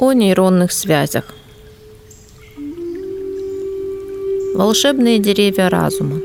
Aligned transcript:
О 0.00 0.12
нейронных 0.12 0.72
связях. 0.72 1.24
Волшебные 4.56 5.20
деревья 5.20 5.68
разума. 5.68 6.20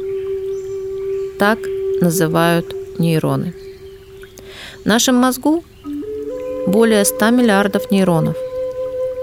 Так 1.38 1.60
называют 2.02 2.66
нейроны. 2.98 3.54
В 4.84 4.86
нашем 4.88 5.16
мозгу 5.18 5.64
более 6.66 7.06
100 7.06 7.30
миллиардов 7.30 7.92
нейронов. 7.92 8.36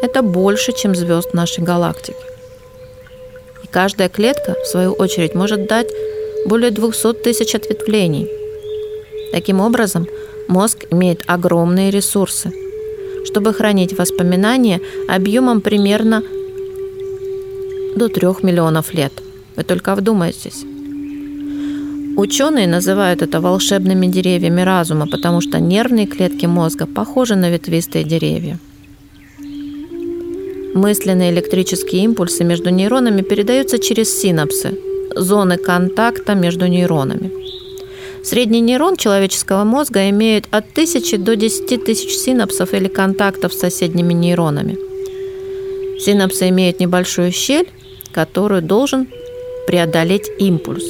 Это 0.01 0.23
больше, 0.23 0.73
чем 0.73 0.95
звезд 0.95 1.35
нашей 1.35 1.65
галактики. 1.65 2.17
И 3.65 3.67
каждая 3.67 4.09
клетка, 4.09 4.55
в 4.63 4.67
свою 4.69 4.93
очередь, 4.93 5.35
может 5.35 5.67
дать 5.67 5.91
более 6.47 6.71
200 6.71 7.15
тысяч 7.15 7.57
ответвлений. 7.57 8.31
Таким 9.33 9.61
образом, 9.61 10.07
мозг 10.47 10.85
имеет 10.93 11.25
огромные 11.27 11.91
ресурсы– 11.91 12.53
чтобы 13.27 13.53
хранить 13.53 13.99
воспоминания 13.99 14.81
объемом 15.09 15.61
примерно 15.61 16.23
до 17.97 18.09
3 18.09 18.27
миллионов 18.43 18.95
лет. 18.95 19.13
Вы 19.57 19.65
только 19.65 19.95
вдумайтесь. 19.95 20.65
Ученые 22.17 22.67
называют 22.67 23.21
это 23.23 23.41
волшебными 23.41 24.07
деревьями 24.07 24.63
разума, 24.63 25.07
потому 25.07 25.41
что 25.41 25.59
нервные 25.61 26.07
клетки 26.07 26.47
мозга 26.47 26.87
похожи 26.87 27.35
на 27.37 27.51
ветвистые 27.51 28.05
деревья. 28.05 28.59
Мысленные 30.75 31.31
электрические 31.31 32.05
импульсы 32.05 32.45
между 32.45 32.71
нейронами 32.71 33.23
передаются 33.23 33.79
через 33.79 34.19
синапсы, 34.19 34.79
зоны 35.15 35.57
контакта 35.57 36.35
между 36.35 36.67
нейронами. 36.67 37.46
Средний 38.27 38.61
нейрон 38.61 38.97
человеческого 38.97 39.63
мозга 39.63 40.11
имеет 40.11 40.49
от 40.51 40.73
1000 40.73 41.17
до 41.19 41.37
10 41.37 41.85
тысяч 41.85 42.11
синапсов 42.11 42.75
или 42.75 42.89
контактов 42.89 43.53
с 43.53 43.61
соседними 43.61 44.13
нейронами. 44.13 44.77
Синапсы 46.01 46.49
имеют 46.49 46.81
небольшую 46.81 47.31
щель, 47.31 47.69
которую 48.13 48.63
должен 48.63 49.07
преодолеть 49.69 50.29
импульс. 50.41 50.83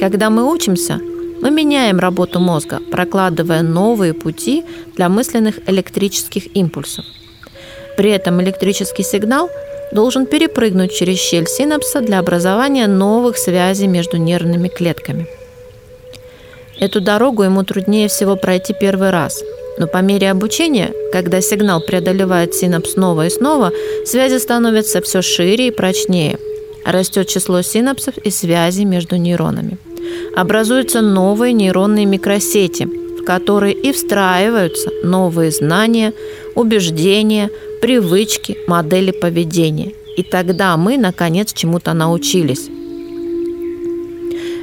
Когда 0.00 0.30
мы 0.30 0.50
учимся, 0.50 0.98
мы 1.42 1.50
меняем 1.50 1.98
работу 1.98 2.40
мозга, 2.40 2.80
прокладывая 2.90 3.60
новые 3.60 4.14
пути 4.14 4.64
для 4.96 5.10
мысленных 5.10 5.56
электрических 5.68 6.56
импульсов. 6.56 7.04
При 7.98 8.08
этом 8.12 8.40
электрический 8.40 9.02
сигнал 9.02 9.50
должен 9.92 10.24
перепрыгнуть 10.24 10.96
через 10.96 11.18
щель 11.18 11.46
синапса 11.46 12.00
для 12.00 12.18
образования 12.18 12.86
новых 12.86 13.36
связей 13.36 13.88
между 13.88 14.16
нервными 14.16 14.68
клетками– 14.68 15.26
Эту 16.78 17.00
дорогу 17.00 17.42
ему 17.42 17.64
труднее 17.64 18.08
всего 18.08 18.36
пройти 18.36 18.74
первый 18.78 19.10
раз. 19.10 19.42
Но 19.78 19.86
по 19.86 19.98
мере 19.98 20.30
обучения, 20.30 20.92
когда 21.12 21.40
сигнал 21.40 21.80
преодолевает 21.80 22.54
синапс 22.54 22.92
снова 22.92 23.26
и 23.26 23.30
снова, 23.30 23.72
связи 24.04 24.38
становятся 24.38 25.00
все 25.00 25.22
шире 25.22 25.68
и 25.68 25.70
прочнее. 25.70 26.38
Растет 26.84 27.28
число 27.28 27.62
синапсов 27.62 28.18
и 28.18 28.30
связей 28.30 28.84
между 28.84 29.16
нейронами. 29.16 29.78
Образуются 30.36 31.00
новые 31.00 31.52
нейронные 31.52 32.06
микросети, 32.06 32.84
в 33.20 33.24
которые 33.24 33.74
и 33.74 33.92
встраиваются 33.92 34.90
новые 35.04 35.52
знания, 35.52 36.12
убеждения, 36.54 37.50
привычки, 37.80 38.58
модели 38.66 39.12
поведения. 39.12 39.92
И 40.16 40.22
тогда 40.22 40.76
мы, 40.76 40.98
наконец, 40.98 41.52
чему-то 41.52 41.94
научились. 41.94 42.68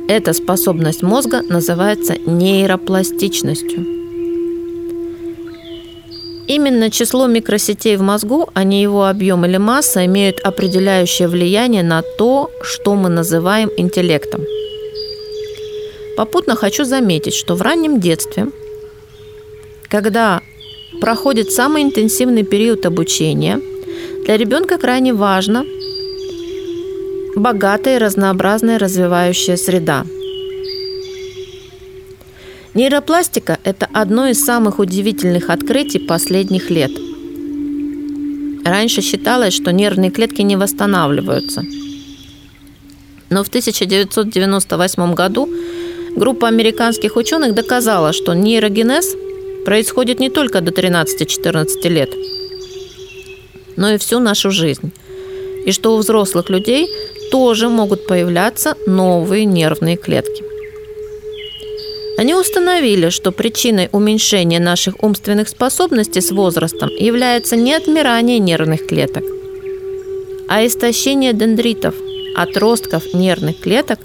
Эта 0.10 0.34
способность 0.34 1.04
мозга 1.04 1.44
называется 1.44 2.16
нейропластичностью. 2.26 3.86
Именно 6.48 6.90
число 6.90 7.28
микросетей 7.28 7.96
в 7.96 8.02
мозгу, 8.02 8.50
а 8.56 8.64
не 8.64 8.82
его 8.82 9.06
объем 9.06 9.46
или 9.46 9.58
масса, 9.58 10.08
имеют 10.08 10.40
определяющее 10.40 11.28
влияние 11.28 11.84
на 11.84 12.02
то, 12.02 12.50
что 12.64 12.96
мы 12.96 13.10
называем 13.10 13.70
интеллектом. 13.78 14.42
Попутно 16.18 16.56
хочу 16.56 16.86
заметить, 16.86 17.36
что 17.36 17.54
в 17.54 17.62
раннем 17.62 18.00
детстве, 18.00 18.48
когда 19.90 20.42
проходит 21.02 21.52
самый 21.52 21.84
интенсивный 21.84 22.42
период 22.42 22.84
обучения, 22.88 23.62
для 24.26 24.38
ребенка 24.38 24.80
крайне 24.80 25.14
важно– 25.14 25.66
богатая 27.36 27.96
и 27.96 28.00
разнообразная 28.00 28.80
развивающая 28.80 29.58
среда. 29.58 30.06
Нейропластика– 32.74 33.58
это 33.64 33.88
одно 33.92 34.28
из 34.28 34.44
самых 34.44 34.80
удивительных 34.80 35.50
открытий 35.50 36.00
последних 36.00 36.70
лет. 36.70 36.92
Раньше 38.64 39.02
считалось, 39.02 39.54
что 39.54 39.72
нервные 39.72 40.12
клетки 40.12 40.42
не 40.42 40.56
восстанавливаются. 40.56 41.64
Но 43.30 43.44
в 43.44 43.48
1998 43.48 45.14
году 45.14 45.50
группа 46.16 46.48
американских 46.48 47.16
ученых 47.16 47.54
доказала, 47.54 48.14
что 48.14 48.34
нейрогенез 48.34 49.16
происходит 49.66 50.20
не 50.20 50.30
только 50.30 50.62
до 50.62 50.72
13-14 50.72 51.88
лет, 51.90 52.10
но 53.78 53.92
и 53.92 53.98
всю 53.98 54.20
нашу 54.20 54.52
жизнь. 54.52 54.92
И 55.66 55.72
что 55.72 55.96
у 55.96 55.98
взрослых 55.98 56.50
людей 56.50 56.88
тоже 57.32 57.70
могут 57.70 58.08
появляться 58.08 58.76
новые 58.86 59.46
нервные 59.46 59.98
клетки. 59.98 60.44
Они 62.18 62.36
установили, 62.36 63.10
что 63.10 63.32
причиной 63.32 63.88
уменьшения 63.94 64.60
наших 64.60 65.02
умственных 65.02 65.48
способностей 65.48 66.20
с 66.20 66.32
возрастом 66.32 66.90
является 66.90 67.56
не 67.56 67.74
отмирание 67.74 68.40
нервных 68.40 68.88
клеток, 68.88 69.24
а 70.50 70.66
истощение 70.66 71.32
дендритов, 71.32 71.96
отростков 72.36 73.14
нервных 73.14 73.62
клеток, 73.62 74.00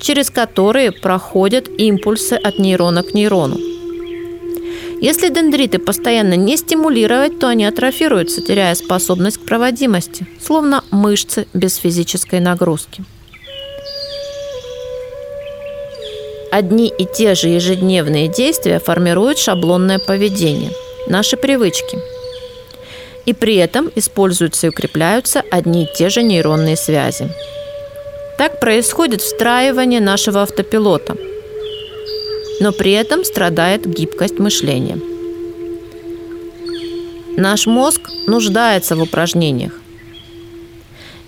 через 0.00 0.30
которые 0.30 0.90
проходят 0.90 1.68
импульсы 1.68 2.32
от 2.34 2.58
нейрона 2.58 3.04
к 3.04 3.14
нейрону. 3.14 3.67
Если 5.00 5.28
дендриты 5.28 5.78
постоянно 5.78 6.34
не 6.34 6.56
стимулировать, 6.56 7.38
то 7.38 7.46
они 7.48 7.64
атрофируются, 7.64 8.40
теряя 8.40 8.74
способность 8.74 9.38
к 9.38 9.44
проводимости, 9.44 10.26
словно 10.44 10.82
мышцы 10.90 11.46
без 11.54 11.76
физической 11.76 12.40
нагрузки. 12.40 13.04
Одни 16.50 16.88
и 16.88 17.04
те 17.04 17.34
же 17.34 17.48
ежедневные 17.48 18.26
действия 18.26 18.80
формируют 18.80 19.38
шаблонное 19.38 20.00
поведение, 20.00 20.72
наши 21.06 21.36
привычки. 21.36 21.98
И 23.24 23.34
при 23.34 23.54
этом 23.56 23.92
используются 23.94 24.66
и 24.66 24.70
укрепляются 24.70 25.42
одни 25.50 25.84
и 25.84 25.94
те 25.94 26.08
же 26.08 26.22
нейронные 26.22 26.76
связи. 26.76 27.28
Так 28.36 28.58
происходит 28.58 29.20
встраивание 29.20 30.00
нашего 30.00 30.42
автопилота– 30.42 31.16
но 32.60 32.72
при 32.72 32.92
этом 32.92 33.24
страдает 33.24 33.86
гибкость 33.86 34.38
мышления. 34.38 34.98
Наш 37.36 37.66
мозг 37.66 38.00
нуждается 38.26 38.96
в 38.96 39.02
упражнениях. 39.02 39.72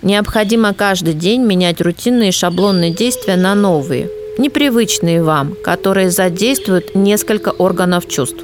Необходимо 0.01 0.73
каждый 0.73 1.13
день 1.13 1.41
менять 1.41 1.79
рутинные 1.79 2.31
шаблонные 2.31 2.91
действия 2.91 3.35
на 3.35 3.55
новые, 3.55 4.09
непривычные 4.37 5.23
вам, 5.23 5.55
которые 5.63 6.09
задействуют 6.09 6.95
несколько 6.95 7.49
органов 7.49 8.07
чувств. 8.07 8.43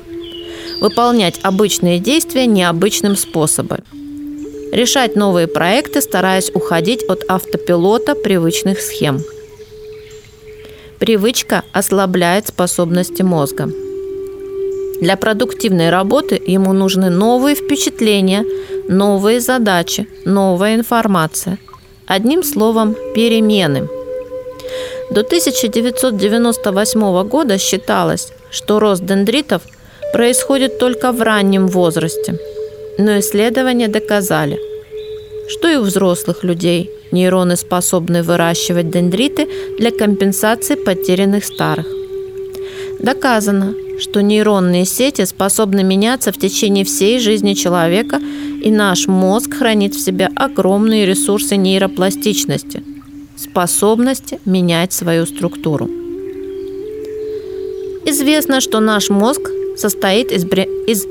Выполнять 0.79 1.39
обычные 1.41 1.99
действия 1.99 2.45
необычным 2.45 3.15
способом. 3.15 3.79
Решать 4.71 5.15
новые 5.15 5.47
проекты, 5.47 6.01
стараясь 6.01 6.51
уходить 6.53 7.03
от 7.03 7.23
автопилота 7.27 8.15
привычных 8.15 8.79
схем– 8.79 9.19
Привычка 11.07 11.63
ослабляет 11.71 12.49
способности 12.49 13.21
мозга. 13.21 13.69
Для 14.99 15.15
продуктивной 15.15 15.89
работы 15.89 16.41
ему 16.45 16.73
нужны 16.73 17.09
новые 17.09 17.55
впечатления, 17.55 18.43
новые 18.89 19.39
задачи, 19.39 20.09
новая 20.25 20.75
информация. 20.75 21.59
Одним 22.07 22.43
словом, 22.43 22.93
перемены. 23.15 23.87
До 25.09 25.21
1998 25.21 27.27
года 27.29 27.57
считалось, 27.57 28.33
что 28.51 28.81
рост 28.81 29.05
дендритов 29.05 29.61
происходит 30.11 30.77
только 30.77 31.13
в 31.13 31.21
раннем 31.21 31.67
возрасте. 31.67 32.37
Но 32.97 33.17
исследования 33.19 33.87
доказали, 33.87 34.59
что 35.47 35.69
и 35.69 35.77
у 35.77 35.83
взрослых 35.83 36.43
людей 36.43 36.91
нейроны 37.11 37.55
способны 37.55 38.23
выращивать 38.23 38.89
дендриты 38.89 39.47
для 39.77 39.91
компенсации 39.91 40.75
потерянных 40.75 41.45
старых. 41.45 41.87
Доказано, 42.99 43.73
что 43.99 44.21
нейронные 44.21 44.85
сети 44.85 45.25
способны 45.25 45.83
меняться 45.83 46.31
в 46.31 46.37
течение 46.37 46.85
всей 46.85 47.19
жизни 47.19 47.53
человека, 47.53 48.19
и 48.63 48.71
наш 48.71 49.07
мозг 49.07 49.53
хранит 49.53 49.95
в 49.95 50.03
себе 50.03 50.29
огромные 50.35 51.05
ресурсы 51.05 51.57
нейропластичности, 51.57 52.83
способности 53.35 54.39
менять 54.45 54.93
свою 54.93 55.25
структуру. 55.25 55.89
Известно, 58.05 58.61
что 58.61 58.79
наш 58.79 59.09
мозг 59.09 59.41
состоит 59.75 60.31
из, 60.31 60.45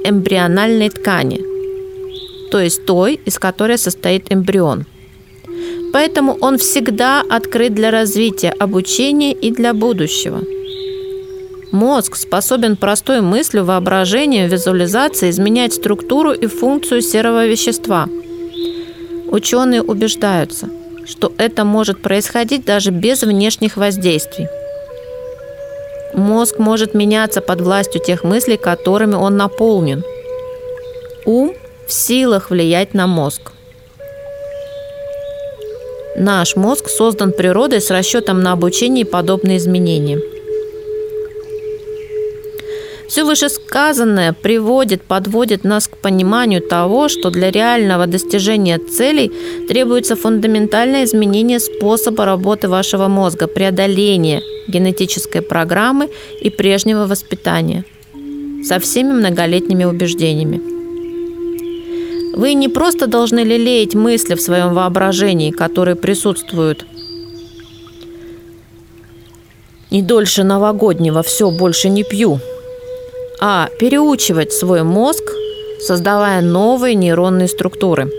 эмбриональной 0.05 0.91
ткани– 0.91 1.41
то 2.51 2.61
есть 2.61 2.85
той, 2.85 3.21
из 3.25 3.39
которой 3.39 3.79
состоит 3.79 4.33
эмбрион. 4.33 4.87
Поэтому 5.97 6.37
он 6.43 6.59
всегда 6.59 7.23
открыт 7.27 7.73
для 7.73 7.91
развития, 7.91 8.51
обучения 8.51 9.33
и 9.33 9.51
для 9.51 9.73
будущего. 9.73 10.43
Мозг 11.73 12.17
способен 12.17 12.77
простой 12.77 13.23
мыслью, 13.23 13.65
воображением, 13.65 14.47
визуализацией 14.47 15.31
изменять 15.31 15.73
структуру 15.73 16.33
и 16.33 16.49
функцию 16.49 17.01
серого 17.01 17.47
вещества. 17.47 18.11
Ученые 19.29 19.81
убеждаются, 19.81 20.69
что 21.07 21.33
это 21.39 21.65
может 21.65 22.03
происходить 22.03 22.67
даже 22.67 22.91
без 22.91 23.23
внешних 23.23 23.79
воздействий. 23.79 24.49
Мозг 26.13 26.59
может 26.59 26.93
меняться 26.93 27.41
под 27.41 27.63
властью 27.63 28.03
тех 28.03 28.23
мыслей, 28.23 28.59
которыми 28.59 29.15
он 29.15 29.39
наполнен. 29.39 30.05
Ум 31.25 31.55
в 31.89 31.93
силах 31.95 32.51
влиять 32.51 32.93
на 32.93 33.07
мозг. 33.07 33.53
Наш 36.19 36.57
мозг 36.57 36.89
создан 36.89 37.33
природой 37.33 37.81
с 37.83 37.91
расчетом 37.91 38.41
на 38.41 38.53
обучение 38.53 39.05
и 39.05 39.09
подобные 39.09 39.59
изменения. 39.59 40.19
Все 43.07 43.25
вышесказанное 43.25 44.33
приводит, 44.33 45.03
подводит 45.03 45.63
нас 45.63 45.89
к 45.89 45.97
пониманию 45.99 46.63
того, 46.63 47.09
что 47.09 47.31
для 47.31 47.51
реального 47.51 48.07
достижения 48.07 48.79
целей 48.79 49.31
требуется 49.69 50.17
фундаментальное 50.17 51.05
изменение 51.05 51.61
способа 51.61 52.25
работы 52.25 52.69
вашего 52.69 53.09
мозга, 53.09 53.47
преодоление 53.47 54.43
генетической 54.69 55.43
программы 55.43 56.09
и 56.41 56.51
прежнего 56.51 57.07
воспитания 57.07 57.85
со 58.65 58.81
всеми 58.81 59.13
многолетними 59.13 59.85
убеждениями. 59.85 60.76
Вы 62.37 62.53
не 62.53 62.69
просто 62.69 63.07
должны 63.07 63.41
лелеять 63.41 63.95
мысли 63.95 64.35
в 64.35 64.43
своем 64.43 64.75
воображении, 64.75 65.51
которые 65.51 65.97
присутствуют. 65.97 66.87
Не 69.91 70.03
дольше 70.03 70.45
новогоднего 70.45 71.23
«все, 71.23 71.51
больше 71.51 71.89
не 71.89 72.05
пью», 72.05 72.39
а 73.41 73.71
переучивать 73.81 74.53
свой 74.53 74.83
мозг, 74.83 75.25
создавая 75.81 76.43
новые 76.43 76.95
нейронные 76.95 77.49
структуры. 77.49 78.11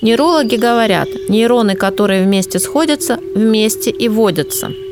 Нейрологи 0.00 0.56
говорят, 0.56 1.08
нейроны, 1.28 1.74
которые 1.74 2.24
вместе 2.24 2.58
сходятся, 2.58 3.18
вместе 3.34 3.90
и 3.90 4.08
водятся– 4.08 4.72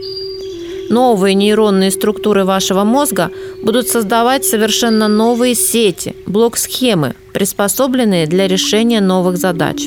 Новые 0.93 1.35
нейронные 1.35 1.91
структуры 1.91 2.45
вашего 2.45 2.85
мозга 2.85 3.31
будут 3.63 3.89
создавать 3.89 4.45
совершенно 4.45 5.09
новые 5.09 5.55
сети, 5.55 6.15
блок-схемы, 6.27 7.15
приспособленные 7.33 8.27
для 8.27 8.47
решения 8.47 9.01
новых 9.01 9.39
задач. 9.39 9.87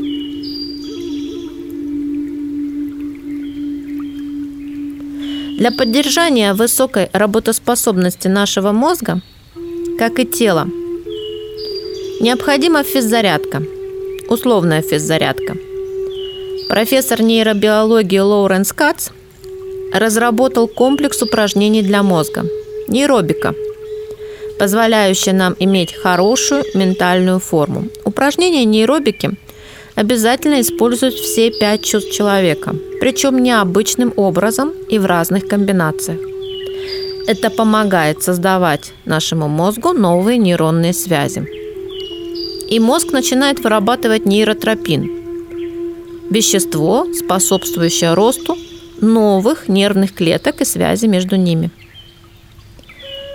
Для 5.59 5.69
поддержания 5.77 6.55
высокой 6.55 7.11
работоспособности 7.13 8.27
нашего 8.27 8.71
мозга, 8.71 9.21
как 9.99 10.17
и 10.17 10.25
тела, 10.25 10.67
необходима 12.19 12.81
физзарядка, 12.81 13.61
условная 14.27 14.81
физзарядка. 14.81 15.55
Профессор 16.67 17.21
нейробиологии 17.21 18.17
Лоуренс 18.17 18.73
Кац– 18.73 19.09
разработал 19.93 20.67
комплекс 20.67 21.21
упражнений 21.21 21.81
для 21.81 22.03
мозга– 22.03 22.45
нейробика, 22.87 23.55
позволяющая 24.59 25.33
нам 25.33 25.55
иметь 25.59 25.93
хорошую 25.93 26.63
ментальную 26.73 27.39
форму. 27.39 27.85
Упражнения 28.03 28.65
нейробики 28.65 29.31
обязательно 29.95 30.61
используют 30.61 31.15
все 31.15 31.51
пять 31.51 31.83
чувств 31.83 32.11
человека, 32.11 32.75
причем 32.99 33.41
необычным 33.41 34.13
образом 34.15 34.71
и 34.89 34.99
в 34.99 35.05
разных 35.05 35.47
комбинациях. 35.47 36.19
Это 37.27 37.49
помогает 37.49 38.21
создавать 38.21 38.93
нашему 39.05 39.47
мозгу 39.47 39.93
новые 39.93 40.37
нейронные 40.37 40.93
связи. 40.93 41.47
И 42.69 42.79
мозг 42.79 43.11
начинает 43.11 43.59
вырабатывать 43.59 44.25
нейротропин– 44.25 45.11
вещество, 46.29 47.07
способствующее 47.13 48.13
росту 48.13 48.57
новых 49.01 49.67
нервных 49.67 50.13
клеток 50.13 50.61
и 50.61 50.65
связи 50.65 51.05
между 51.05 51.35
ними. 51.35 51.71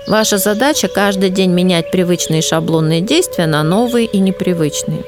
Ваша 0.06 0.38
задача 0.38 0.88
каждый 0.88 1.30
день 1.30 1.50
менять 1.50 1.90
привычные 1.90 2.42
шаблонные 2.42 3.00
действия 3.00 3.46
на 3.46 3.62
новые 3.62 4.06
и 4.06 4.18
непривычные. 4.18 5.04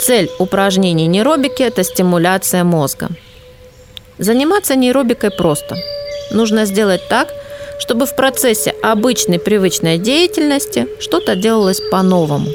Цель 0.00 0.30
упражнений 0.38 1.06
нейробики– 1.06 1.62
это 1.64 1.82
стимуляция 1.82 2.64
мозга. 2.64 3.08
Заниматься 4.18 4.76
нейробикой 4.76 5.30
просто. 5.30 5.76
Нужно 6.30 6.64
сделать 6.64 7.08
так, 7.08 7.28
чтобы 7.78 8.06
в 8.06 8.14
процессе 8.14 8.70
обычной 8.82 9.38
привычной 9.38 9.98
деятельности 9.98 10.86
что-то 11.00 11.36
делалось 11.36 11.80
по-новому 11.90 12.48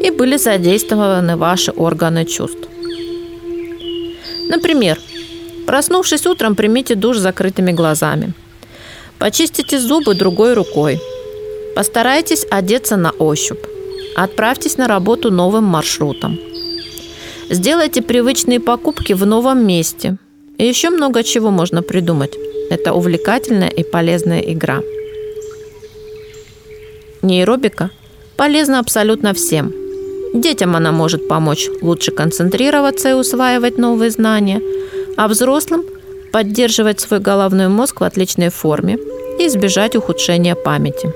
и 0.00 0.10
были 0.10 0.36
задействованы 0.36 1.36
ваши 1.36 1.72
органы 1.72 2.24
чувств. 2.26 2.68
Например, 4.48 4.98
Проснувшись 5.66 6.26
утром, 6.26 6.54
примите 6.54 6.94
душ 6.94 7.16
с 7.16 7.20
закрытыми 7.20 7.72
глазами. 7.72 8.32
Почистите 9.18 9.78
зубы 9.78 10.14
другой 10.14 10.54
рукой. 10.54 11.00
Постарайтесь 11.74 12.46
одеться 12.50 12.96
на 12.96 13.10
ощупь. 13.10 13.64
Отправьтесь 14.14 14.78
на 14.78 14.86
работу 14.86 15.30
новым 15.30 15.64
маршрутом. 15.64 16.38
Сделайте 17.50 18.00
привычные 18.00 18.60
покупки 18.60 19.12
в 19.12 19.26
новом 19.26 19.66
месте. 19.66 20.16
И 20.58 20.64
еще 20.64 20.90
много 20.90 21.22
чего 21.22 21.50
можно 21.50 21.82
придумать. 21.82 22.34
Это 22.70 22.92
увлекательная 22.92 23.68
и 23.68 23.82
полезная 23.82 24.40
игра. 24.40 24.80
Нейробика 27.22 27.90
полезна 28.36 28.78
абсолютно 28.78 29.32
всем. 29.34 29.72
Детям 30.34 30.76
она 30.76 30.92
может 30.92 31.28
помочь 31.28 31.68
лучше 31.82 32.12
концентрироваться 32.12 33.10
и 33.10 33.14
усваивать 33.14 33.78
новые 33.78 34.10
знания– 34.10 34.60
а 35.16 35.28
взрослым 35.28 35.84
поддерживать 36.32 37.00
свой 37.00 37.20
головной 37.20 37.68
мозг 37.68 38.00
в 38.00 38.04
отличной 38.04 38.50
форме 38.50 38.98
и 39.38 39.46
избежать 39.46 39.96
ухудшения 39.96 40.54
памяти. 40.54 41.12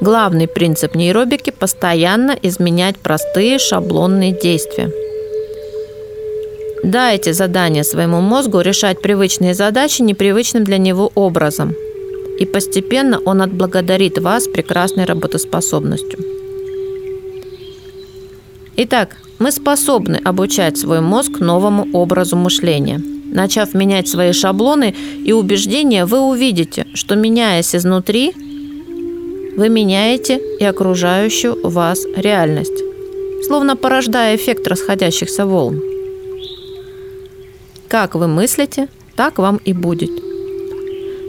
Главный 0.00 0.48
принцип 0.48 0.94
нейробики– 0.94 1.50
постоянно 1.58 2.36
изменять 2.42 2.96
простые 2.96 3.58
шаблонные 3.58 4.32
действия. 4.32 4.90
Дайте 6.82 7.34
задание 7.34 7.84
своему 7.84 8.20
мозгу 8.20 8.60
решать 8.60 9.02
привычные 9.02 9.52
задачи 9.52 10.00
непривычным 10.00 10.64
для 10.64 10.78
него 10.78 11.12
образом, 11.14 11.74
и 12.38 12.46
постепенно 12.46 13.20
он 13.26 13.42
отблагодарит 13.42 14.18
вас 14.18 14.48
прекрасной 14.48 15.04
работоспособностью. 15.04 16.18
Итак, 18.76 19.18
мы 19.40 19.50
способны 19.52 20.20
обучать 20.22 20.76
свой 20.78 21.00
мозг 21.00 21.40
новому 21.40 21.88
образу 21.94 22.36
мышления. 22.36 23.00
Начав 23.32 23.74
менять 23.74 24.06
свои 24.06 24.32
шаблоны 24.32 24.94
и 25.24 25.32
убеждения, 25.32 26.04
вы 26.04 26.20
увидите, 26.20 26.86
что 26.94 27.16
меняясь 27.16 27.74
изнутри, 27.74 28.34
вы 29.56 29.68
меняете 29.68 30.40
и 30.60 30.64
окружающую 30.64 31.58
вас 31.66 32.04
реальность, 32.16 32.82
словно 33.46 33.76
порождая 33.76 34.36
эффект 34.36 34.68
расходящихся 34.68 35.46
волн. 35.46 35.80
Как 37.88 38.14
вы 38.14 38.28
мыслите, 38.28 38.88
так 39.16 39.38
вам 39.38 39.58
и 39.64 39.72
будет. 39.72 40.10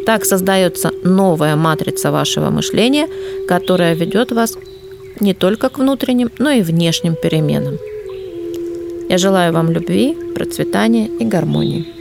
Так 0.06 0.26
создается 0.26 0.92
новая 1.04 1.56
матрица 1.56 2.12
вашего 2.12 2.50
мышления, 2.50 3.08
которая 3.48 3.96
ведет 3.96 4.32
вас 4.32 4.58
не 5.20 5.34
только 5.34 5.70
к 5.70 5.78
внутренним, 5.78 6.30
но 6.40 6.52
и 6.52 6.62
внешним 6.62 7.16
переменам. 7.16 7.78
Я 9.12 9.18
желаю 9.18 9.52
вам 9.52 9.72
любви, 9.72 10.16
процветания 10.36 11.10
и 11.20 11.26
гармонии. 11.26 12.01